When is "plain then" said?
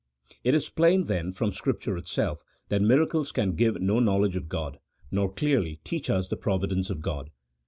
0.71-1.31